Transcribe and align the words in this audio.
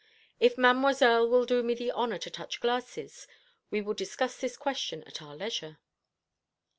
If 0.39 0.57
Mademoiselle 0.57 1.29
will 1.29 1.45
do 1.45 1.61
me 1.61 1.75
the 1.75 1.91
honour 1.91 2.17
to 2.17 2.31
touch 2.31 2.59
glasses, 2.59 3.27
we 3.69 3.83
will 3.83 3.93
discuss 3.93 4.35
this 4.37 4.57
question 4.57 5.03
at 5.03 5.21
our 5.21 5.35
leisure." 5.35 5.77